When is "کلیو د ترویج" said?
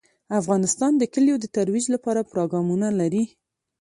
1.13-1.85